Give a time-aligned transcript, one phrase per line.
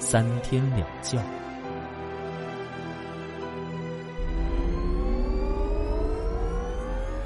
[0.00, 1.22] 三天两觉。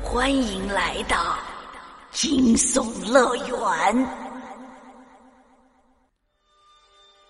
[0.02, 1.38] 欢迎来到
[2.10, 4.08] 惊悚乐园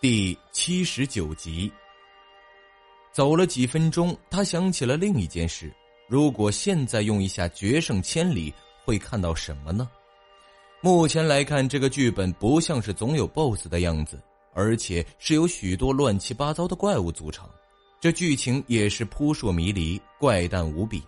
[0.01, 1.70] 第七十九集。
[3.12, 5.70] 走了几分钟，他想起了另一件事。
[6.09, 8.53] 如果现在用一下决胜千里，
[8.84, 9.89] 会看到什么呢？
[10.81, 14.20] 目前来看，这个剧本不像是总有 BOSS 的样子，
[14.54, 17.48] 而且是由许多乱七八糟的怪物组成。
[18.00, 21.02] 这剧情也是扑朔迷离、怪诞无比。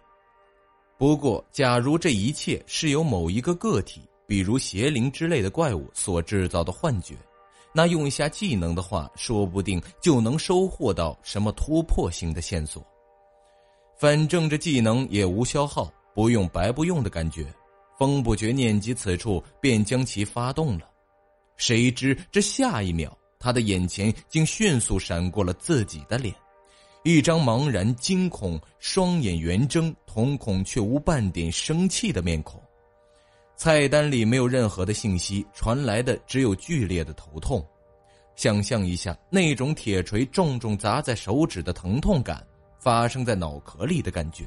[0.98, 7.14] 不过，假如这一切是由某一个个体，比如邪灵之类的怪物所制造的幻觉，
[7.74, 12.82] 那用一下技能的话，说不定就能收获到什么突破性的线索。
[13.98, 17.46] 反正这技能也无消耗，不用白不用的感觉。
[17.98, 20.88] 风不觉念及此处，便将其发动了。
[21.56, 26.34] 谁知这下一秒，他的眼前竟迅速闪过了自己的脸，
[27.04, 32.62] 一张茫然、惊恐、双眼圆睁、瞳孔却无半点生气的面孔。
[33.56, 37.66] 菜单里没有任何的信息，传来的只有剧烈的头痛。
[38.34, 42.46] 想象一下那种铁锤重重砸在手指的疼痛感。
[42.78, 44.46] 发生在脑壳里的感觉。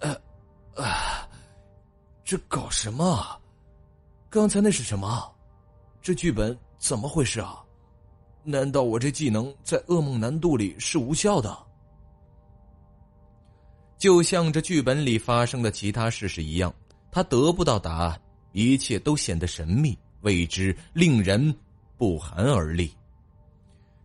[0.00, 0.12] 呃，
[0.74, 1.28] 啊，
[2.24, 3.40] 这搞什么？
[4.28, 5.31] 刚才那是什么？
[6.02, 7.62] 这剧本怎么回事啊？
[8.42, 11.56] 难道我这技能在噩梦难度里是无效的？
[13.98, 16.74] 就像这剧本里发生的其他事实一样，
[17.12, 21.54] 他得不到答案，一切都显得神秘、未知，令人
[21.96, 22.92] 不寒而栗。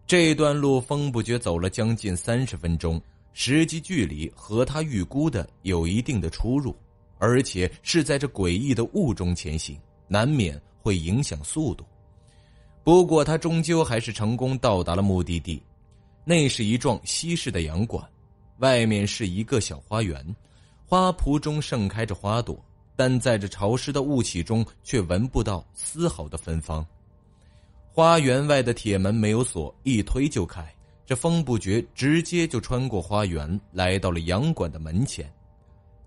[0.06, 3.02] 这段路，风不觉走了将近三十分钟，
[3.34, 6.78] 实际距离和他预估的有一定的出入，
[7.18, 9.76] 而且是在这诡异的雾中前行，
[10.08, 11.84] 难免会影响速度。
[12.88, 15.62] 不过，他终究还是成功到达了目的地，
[16.24, 18.02] 那是一幢西式的洋馆，
[18.60, 20.26] 外面是一个小花园，
[20.86, 22.58] 花圃中盛开着花朵，
[22.96, 26.88] 但在这潮湿的雾气中，却闻不到丝毫的芬芳。
[27.92, 30.66] 花园外的铁门没有锁，一推就开。
[31.06, 35.30] 这风不觉直接就穿过花园，来到了洋馆的门前。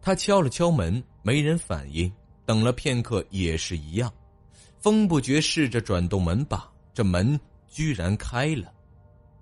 [0.00, 2.10] 他敲了敲门，没人反应。
[2.46, 4.10] 等了片刻，也是一样。
[4.80, 8.72] 风不觉试着转动门把，这门居然开了。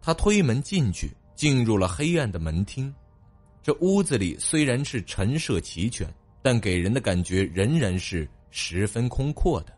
[0.02, 2.92] 他推门进去，进入了黑暗的门厅。
[3.62, 6.12] 这屋子里虽然是陈设齐全，
[6.42, 9.72] 但给人的感觉仍然是十分空阔的。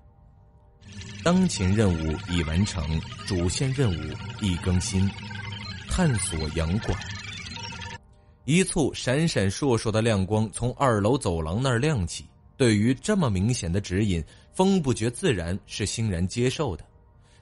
[1.23, 5.09] 当前任务已完成，主线任务已更新，
[5.89, 6.99] 探索阳馆。
[8.47, 12.25] 一簇闪闪烁烁的亮光从二楼走廊那儿亮起。
[12.57, 14.23] 对于这么明显的指引，
[14.53, 16.85] 风不觉自然是欣然接受的。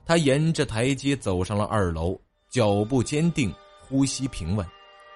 [0.05, 4.67] 他沿着台阶走上了二楼，脚步坚定，呼吸平稳。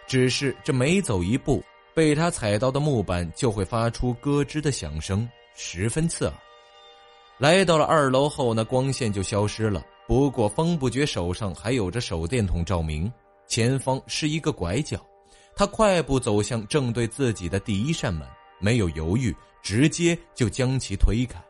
[0.06, 1.62] 只是这每走一步，
[1.94, 6.34] 被他踩到的木板就会发出咯吱的响声，十分刺耳。
[7.38, 9.82] 来到了二楼后，那光线就消失了。
[10.06, 13.10] 不过风不觉手上还有着手电筒照明，
[13.46, 15.00] 前方是一个拐角。
[15.54, 18.28] 他快步走向正对自己的第一扇门，
[18.58, 21.42] 没有犹豫，直接就将其推开。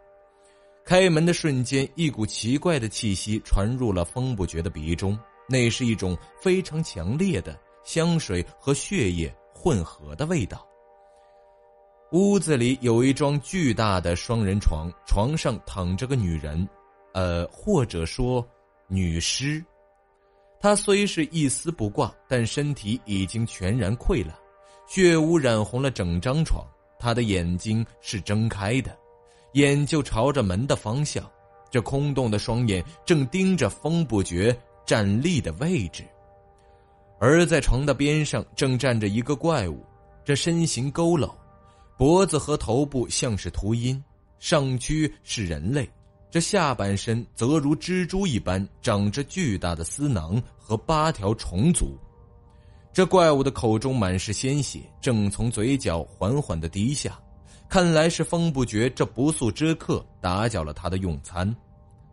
[0.85, 10.67] 开门的瞬间，一股奇怪的气息传入了风不觉的鼻中，那是一种非常强烈的香水和血液混合的味道。
[12.11, 16.69] 屋子里有一张巨大的双人床，床上躺着个女人，
[17.15, 18.47] 呃，或者说
[18.87, 19.65] 女尸。
[20.61, 24.37] 她虽是一丝不挂，但身体已经全然溃烂，
[24.87, 26.67] 血污染红了整张床。
[26.99, 28.97] 她的眼睛是睁开的，
[29.53, 31.25] 眼就朝着门的方向，
[31.71, 34.57] 这空洞的双眼正盯着风不绝
[34.87, 36.05] 站立的位置。
[37.21, 39.85] 而在床的边上，正站着一个怪物，
[40.25, 41.31] 这身形佝偻。
[41.97, 44.03] 脖子和头部像是秃鹰，
[44.41, 45.89] 上躯是人类，
[46.31, 51.97] 这下半身则如蜘蛛一般长着巨大的丝囊和八条虫足。
[52.93, 57.17] 这怪物的口中满是鲜血，正从嘴角缓缓的滴下，
[57.73, 61.57] 看来是风不觉这不速之客打搅了他的用餐。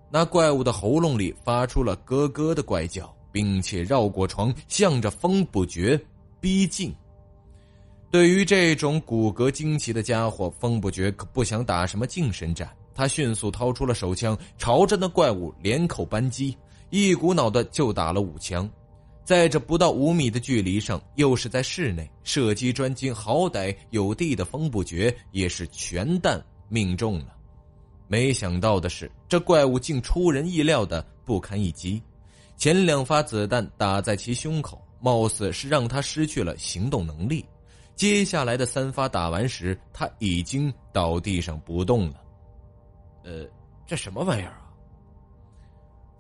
[0.10, 6.00] 那怪物的喉咙里发出了咯咯的怪叫，并且绕过床，向着风不绝
[6.40, 6.96] 逼近。
[8.10, 12.70] 对于这种骨骼惊奇的家伙，风不绝可不想打什么近身战。
[12.96, 16.56] 他迅速掏出了手枪，朝着那怪物连口扳机，
[16.90, 18.70] 一股脑的就打了五枪。
[19.30, 27.36] 在这不到五米的距离上，又是在室内，射击专精、好歹有地的风不绝也是全弹命中了。
[28.08, 32.02] 没想到的是，这怪物竟出人意料的不堪一击。
[32.58, 37.46] 前两发子弹打在其胸口，貌似是让他失去了行动能力。
[37.96, 42.16] 接下来的三发打完时，他已经倒地上不动了。
[43.24, 43.46] 呃，
[43.86, 44.69] 这什么玩意儿啊？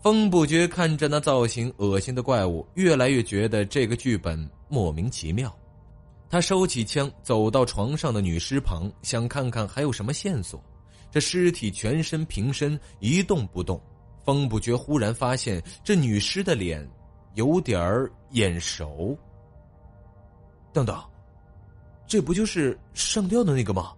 [0.01, 5.53] 风不觉看着那造型恶心的怪物，越来越觉得这个剧本莫名其妙。
[6.29, 10.63] 他收起枪，走到床上的女尸旁，想看看还有什么线索。
[11.11, 13.81] 这尸体全身平身，一动不动。
[14.23, 16.87] 风不觉忽然发现，这女尸的脸
[17.33, 19.17] 有点儿眼熟。
[20.71, 20.95] 等等，
[22.07, 23.91] 这不就是上吊的那个吗？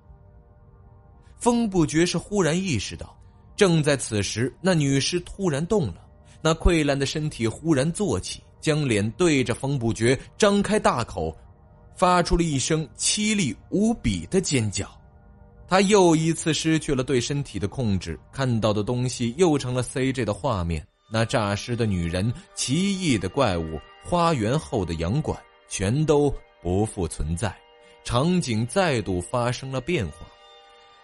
[1.38, 3.16] 风不觉是忽然意识到。
[3.62, 5.98] 正在此时，那女尸突然动了，
[6.42, 11.38] 那溃烂的身体忽然坐起，将脸对着风不绝，张开大口，
[11.96, 14.90] 发出了一声凄厉无比的尖叫。
[15.68, 27.56] 他又一次失去了对身体的控制，看到的东西又成了 CJ 的画面：那诈尸的女人、奇异的怪物、花园后的洋馆，全都不复存在，
[28.04, 30.26] 场景再度发生了变化。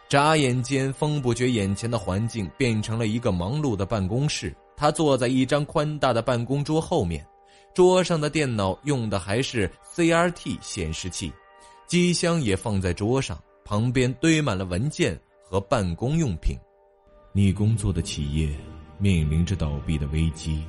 [0.09, 4.55] 眨眼间，风不觉眼前的环境变成了一个忙碌的办公室。
[4.75, 7.25] 他坐在一张宽大的办公桌后面，
[7.73, 11.33] 桌上的电脑用的还是 CRT 显示器，
[11.87, 16.55] 机箱也放在桌上，旁边堆满了文件和办公用品。
[17.33, 18.49] 你工作的企业
[18.97, 20.63] 面临着倒闭的危机，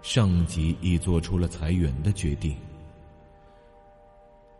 [0.00, 2.56] 上级已做出了裁员的决定。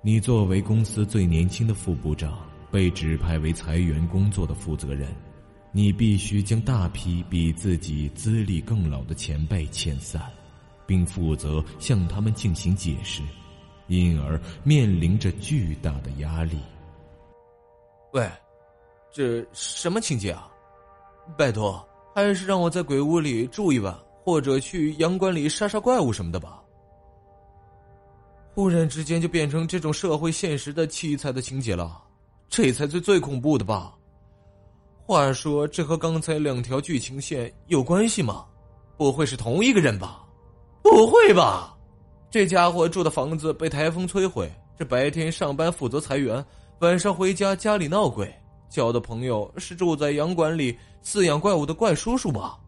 [0.02, 2.49] 你作为公司最年轻的副部长。
[2.70, 5.08] 被指派为裁员工作的负责人，
[5.72, 10.22] 你必须将大批比自己资历更老的前辈遣散，
[10.86, 13.22] 并负责向他们进行解释，
[13.88, 16.58] 因而面临着巨大的压力。
[18.12, 18.28] 喂，
[19.12, 20.48] 这什么情节啊？
[21.36, 21.84] 拜托，
[22.14, 26.62] 还是让我在鬼屋里住一晚，或者去阳关里杀杀怪物什么的吧。
[28.52, 32.02] 忽然之间就变成这种社会现实的凄惨的情节了。
[32.50, 33.94] 这才是最恐怖的吧？
[35.06, 38.44] 话说，这和刚才两条剧情线有关系吗？
[38.96, 40.26] 不会是同一个人吧？
[40.82, 41.76] 不会吧？
[42.28, 46.44] 这家伙住的房子被台风摧毁，这白天上班负责裁员，
[46.80, 48.32] 晚上回家家里闹鬼，
[48.68, 52.58] 交的朋友是住在洋馆里饲养怪物的怪叔叔吧？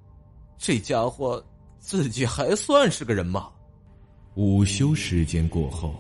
[0.59, 1.45] 这家伙
[1.81, 3.49] 自己还算是个人吗？
[4.35, 5.93] 午休时间过后，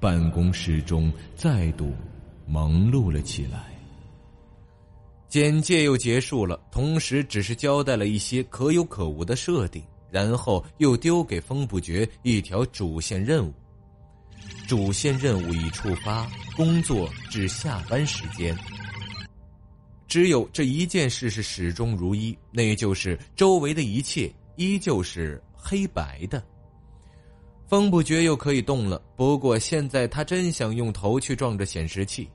[0.00, 1.92] 办公室中再度。
[2.46, 3.76] 忙碌了起来。
[5.28, 13.52] 简介又结束了，同时只是交代了一些可有可无的设定，然后又丢给风不绝一条主线任务。
[14.68, 18.56] 主线任务已触发，工作至下班时间。
[20.06, 26.42] 只有这一件事是始终如一，那就是周围的一切依旧是黑白的。
[27.66, 32.28] 风不绝又可以动了，不过现在他真想用头去撞着显示器。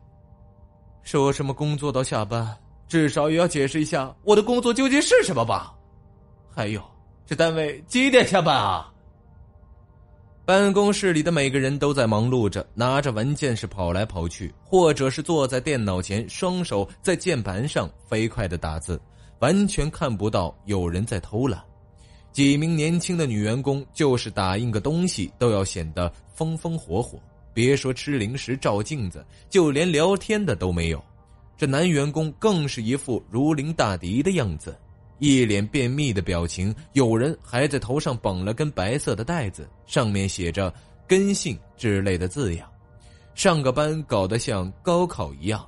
[1.03, 5.73] 说什么工作到下班，至少也要解释一下我的工作究竟是什么吧？
[6.53, 6.81] 还有，
[7.25, 8.87] 这单位几点下班啊？
[10.43, 18.99] 办公室里的每个人都在忙碌着，拿着文件是跑来跑去，或者是坐在电脑前，双手在键盘上飞快的打字，
[19.39, 21.63] 完全看不到有人在偷懒。
[22.31, 27.19] 几名年轻的女员工，就是打印个东西都要显得风风火火。
[27.53, 31.03] 别说吃零食、照镜子，就连聊天的都没有。
[31.57, 34.75] 这男员工更是一副如临大敌的样子，
[35.19, 36.73] 一脸便秘的表情。
[36.93, 40.73] 有人还在头上绑了根白色的带子，上面写着
[41.07, 42.67] “根性”之类的字样。
[43.35, 45.67] 上个班搞得像高考一样。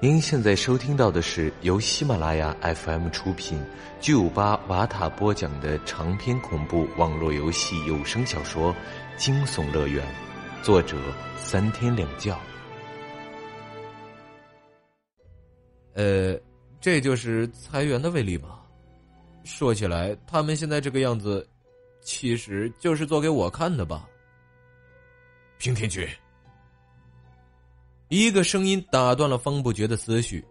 [0.00, 3.60] 您现在收听到的是由喜马拉雅 FM 出品、
[4.00, 8.72] 巨五八瓦塔播讲的长篇恐怖网络游戏有声小说。
[9.16, 10.06] 惊悚乐园，
[10.62, 10.96] 作者
[11.36, 12.32] 三天两觉。
[15.94, 16.38] 呃，
[16.80, 18.64] 这就是裁员的威力吧？
[19.42, 21.44] 说起来，他们现在这个样子，
[22.00, 24.08] 其实就是做给我看的吧？
[25.58, 26.06] 平田君，
[28.08, 30.44] 一个声音打断了方不觉的思绪。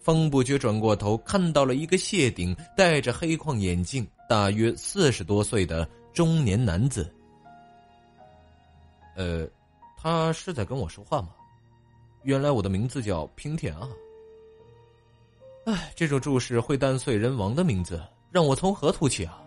[0.00, 7.10] 风不觉转过头，看到了一个谢顶、戴着黑框眼镜、大约四十多岁的中年男子。
[9.16, 9.48] 呃，
[9.96, 11.30] 他是在跟我说话吗？
[12.22, 13.88] 原来我的名字叫平田啊！
[15.66, 19.42] 哎，这种注视会弹碎人亡的名字，让我从何吐起啊？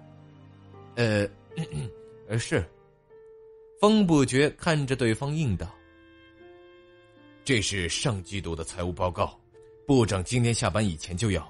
[0.95, 1.27] 呃，
[2.29, 2.65] 呃，是。
[3.79, 5.67] 风不觉看着对方应道
[7.47, 9.33] ：“这是上季度的财务报告。”
[9.87, 11.49] 部长今天下班以前就要。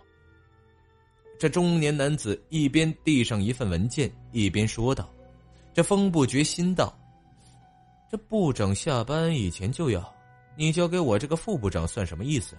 [1.40, 5.12] 这中年男子一边递上一份文件，一边说道
[5.74, 6.96] ：“这风不觉心道，
[8.12, 10.14] 这部长下班以前就要，
[10.56, 12.56] 你交给我这个副部长算什么意思？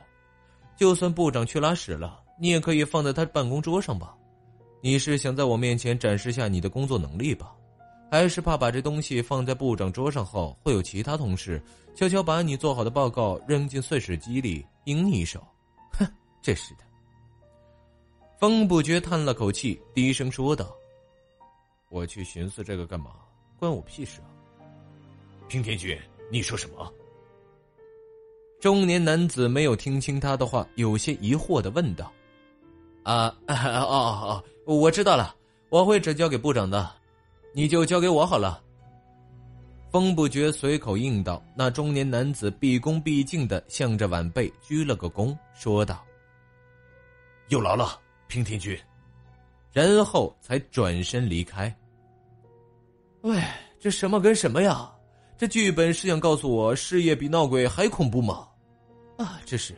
[0.77, 4.17] 就算部长去拉屎了，你也可以放在他办公桌上吧？
[4.83, 7.55] 你是想在我面前展示下你的工作能力吧？
[8.11, 11.63] 还是怕把这东西放在部长桌上后，会有其他同事
[11.95, 15.47] 悄悄把你做好的报告扔进碎石机里，赢你一手？”
[15.93, 16.07] 哼
[16.41, 16.81] 这是的。
[18.39, 20.73] 风不觉叹了口气，低声说道
[21.91, 23.11] ：“我去寻思这个干嘛？
[23.59, 24.31] 关我屁事啊！”
[25.49, 25.99] 平田君，
[26.31, 26.93] 你说什么？
[28.61, 32.13] 中年男子没有听清他的话，有些疑惑的问道
[33.03, 35.35] ：“啊， 哦哦哦，我知道了，
[35.69, 36.91] 我会转交给部长的，
[37.53, 38.63] 你就交给我好了。”
[39.91, 41.43] 风不觉随口应道。
[41.57, 46.05] 那中年男子毕恭毕敬的向着晚辈鞠了个躬，说道。
[47.49, 48.79] 有劳了，平田君，
[49.73, 51.75] 然后才转身离开。
[53.23, 53.43] 喂，
[53.81, 54.93] 这什么跟什么呀？
[55.39, 58.47] 这剧本是想告诉我事业比闹鬼还恐怖吗？
[59.17, 59.75] 啊，这是。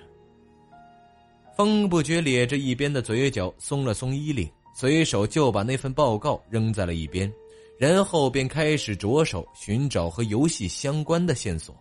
[1.55, 7.33] 风不觉咧着一边的嘴角，松了松衣领，随手就把那份报告扔在了一边，
[7.81, 11.75] 然后便开始着手寻找和游戏相关的线索。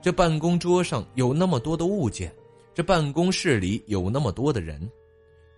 [0.00, 2.32] 这办公桌上有那么多的物件。
[2.74, 4.90] 这办公室里有那么多的人，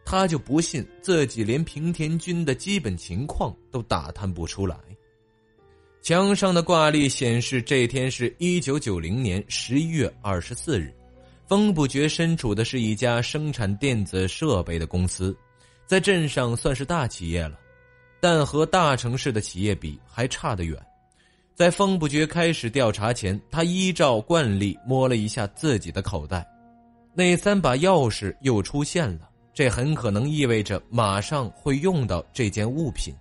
[0.04, 4.76] 他就不信自己连平田君的基本情况都打探不出来。
[6.02, 10.92] 墙上的挂历显示，这天是一九九零年十一月二十四日。
[11.46, 15.37] 风不觉身处的是一家生产电子设备的公司，
[15.87, 17.56] 在镇上算是大企业了，
[18.25, 20.75] 但和大城市的企业比还差得远。
[21.54, 26.43] 在风不觉开始调查前，他依照惯例摸了一下自己的口袋。
[27.12, 33.12] 那三把钥匙又出现了，这很可能意味着马上会用到这件物品。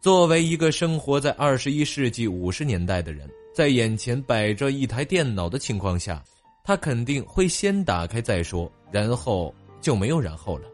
[0.00, 6.20] 作为一个生活在二十一世纪五十年代的人，在眼前摆着一台电脑的情况下，
[6.64, 10.68] 他肯定会先打开再说，然后就没有然后了。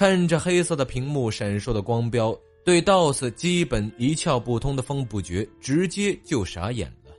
[0.00, 7.12] 看着黑色的屏幕闪烁的光标，对 DOS 基本一窍不通的风不觉直接就傻眼了。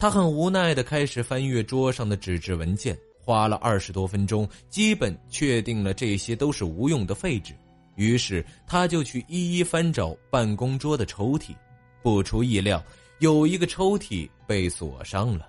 [0.00, 2.98] 他很无奈的开始翻阅桌上的纸质文件。
[3.20, 7.54] 花了二十多分钟，基本确定了这些都是无用的废纸。
[7.94, 11.54] 于是他就去一一翻找办公桌的抽屉，
[12.02, 12.84] 不出意料，
[13.20, 15.48] 有一个抽屉被锁上了。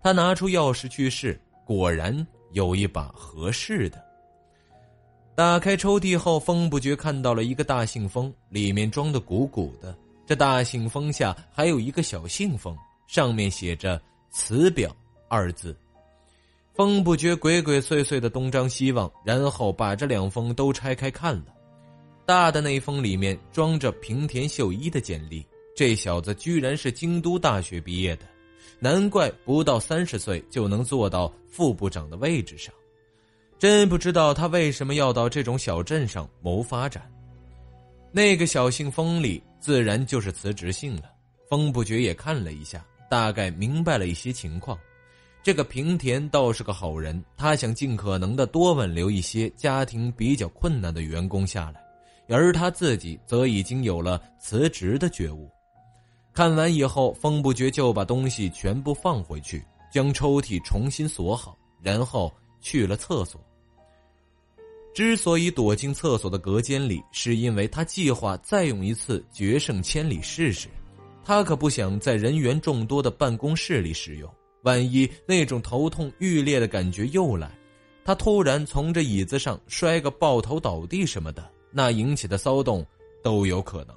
[0.00, 4.03] 他拿出钥匙去试，果然有一把合适的。
[5.36, 9.92] 打开抽屉后，风不觉看到了一个大信封，里面装的鼓鼓的。
[10.24, 12.76] 这大信封下还有一个小信封，
[13.08, 14.00] 上面写着
[14.30, 14.94] “辞表”
[15.28, 15.76] 二字。
[16.72, 21.46] 风不觉鬼鬼祟祟的东张西望，然后把这两封都拆开看了。
[22.24, 28.24] 大的那封里面装着平田秀一的简历，这小子居然是京都大学毕业的，
[28.78, 32.72] 难怪不到三十岁就能做到副部长的位置上。
[33.58, 37.02] 真不知道他为什么要到这种小镇上谋发展。
[38.12, 41.10] 那个小信封里自然就是辞职信了。
[41.48, 44.78] 风不觉也看了一下，大概明白了一些情况。
[45.42, 51.84] 这个平田倒是个好人，他想尽可能的多挽留一些家庭比较困难的员工下来，
[52.34, 55.50] 而他自己则已经有了辞职的觉悟。
[56.32, 62.32] 看完以后，风不觉就把东西全部放回去，将抽屉重新锁好，然后
[62.64, 63.38] 去了厕所。
[64.94, 70.68] 之所以躲进厕所的隔间里，是因为他计划再用一次决胜千里试试，
[71.22, 74.32] 他可不想在人员众多的办公室里使用。
[74.62, 77.50] 万一那种头痛欲裂的感觉又来，
[78.02, 82.86] 他突然从这椅子上摔个抱头倒地什么的，那引起的骚动
[83.22, 83.94] 都有可能。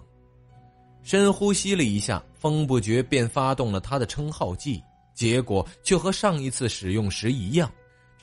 [1.04, 4.84] 深呼吸了一下，风不觉便发动了他的称号技，
[5.14, 7.72] 结果却和上一次使用时一样，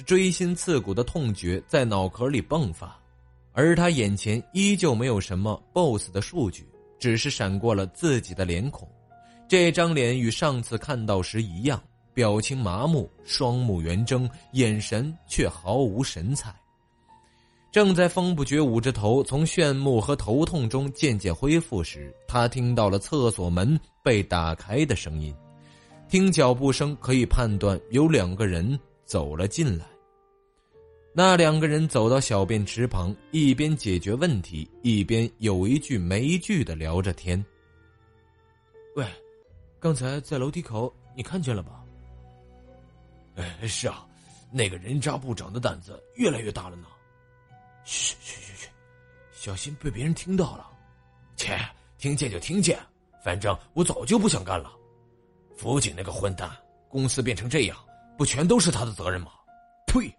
[0.03, 2.99] 锥心刺骨的痛觉在脑壳里迸发，
[3.53, 6.67] 而他眼前依旧没有什么 BOSS 的数据，
[6.99, 8.89] 只是闪过了自己的脸孔，
[9.49, 11.83] 这张脸与上次看到时一样。
[12.13, 16.55] 表情麻木，双目圆睁，眼神却毫无神采。
[17.73, 25.35] 正在风不觉捂着头从炫目和头痛中渐渐恢复时，他听到了厕所门被打开的声音。
[26.09, 29.85] 听脚步声可以判断有两个人 走了进来。
[31.13, 37.45] 那两个人走到小便池旁，一边解决问题，一边有一句没一句的聊着天。
[38.97, 39.07] 喂，
[39.79, 41.85] 刚才在楼梯口你看见了吧？
[43.37, 44.07] 哎，是啊，
[44.51, 46.89] 那个人渣部长的胆子越来越大了呢。
[47.85, 48.69] 嘘嘘嘘嘘，
[49.31, 50.69] 小心被别人听到了。
[51.37, 51.59] 切，
[51.99, 52.79] 听见就听见，
[53.23, 54.73] 反正我早就不想干了。
[55.57, 56.51] 辅警那个混蛋，
[56.89, 57.77] 公司变成这样，
[58.17, 59.33] 不全都是他的责任吗？
[59.87, 60.13] 呸！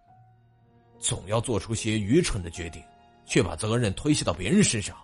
[0.99, 2.81] 总要做出些愚蠢的决定，
[3.25, 4.95] 却把责任推卸到别人身上。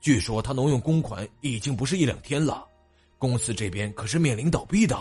[0.00, 2.66] 据说他挪用公款已经不是一两天了，
[3.18, 4.96] 公司这边可是面临倒闭的。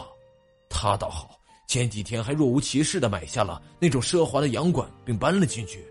[0.70, 5.86] 他倒好，前几天还若无其事的买下了那种奢华的洋馆，并搬了进去。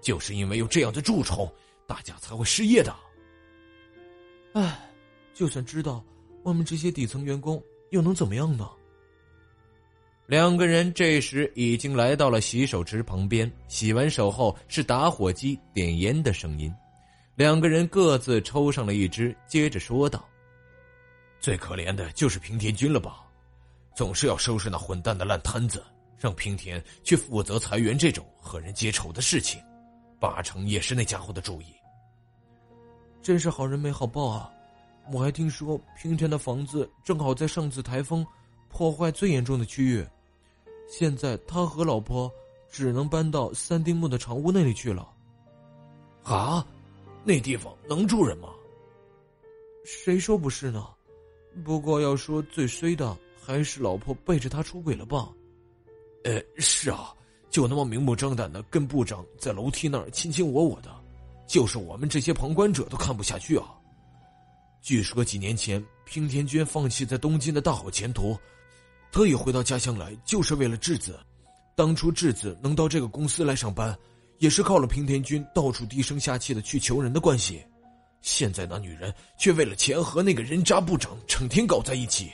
[0.00, 1.50] 就是因为有这样的蛀虫，
[1.86, 2.94] 大家才会失业的。
[4.52, 4.90] 唉，
[5.32, 6.04] 就算知道，
[6.42, 8.70] 我们这些底层员工又能怎么样呢？
[10.26, 16.74] 两个人这时已经来到了洗手池旁边，洗完手后是打火机点烟的声音。
[17.36, 20.26] 两个人各自抽上了一支，接着说道
[21.40, 23.22] ：“最可怜的就是平田君了吧？
[23.94, 25.84] 总是要收拾那混蛋的烂摊子，
[26.18, 29.60] 让平田去负责裁员这种和人结仇的事情。”
[30.18, 31.66] 八成也是那家伙的主意。
[33.20, 34.50] 真是好人没好报啊！
[35.12, 38.26] 我还听说平田的房子正好在上次台风
[38.70, 40.06] 破坏最严重的区域，
[40.86, 42.30] 现在他和老婆
[42.70, 45.08] 只能搬到三丁目的长屋那里去了。
[46.22, 46.66] 啊，
[47.24, 48.48] 那地方能住人吗？
[49.84, 50.86] 谁说不是呢？
[51.64, 55.28] 不过要说最衰的，还是老婆背着他出轨了吧？
[56.24, 57.14] 呃，是啊。
[57.50, 60.92] 就那么明目张胆的跟部长在楼梯那儿卿卿我我的，
[61.46, 63.78] 就是我们这些旁观者都看不下去啊。
[64.82, 68.36] 据说几年前平田娟放弃在东京的大好前途，
[69.14, 71.16] 特意回到家乡来，就是为了质子。
[71.76, 73.96] 当初质子能到这个公司来上班，
[74.38, 77.64] 也是靠了平田君到处低声下气的去求人的关系。
[78.22, 82.32] 现在那女人却为了钱和那个人渣部长成天搞在一起，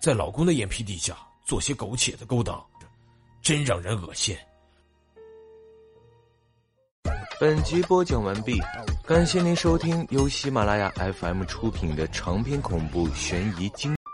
[0.00, 2.60] 在老公的眼皮底下做些苟且的勾当。
[3.40, 4.36] 真让人恶心。
[7.38, 8.60] 本集播讲完毕，
[9.06, 13.94] 感谢您收听由喜马拉雅 FM 出品的长篇恐怖悬疑惊。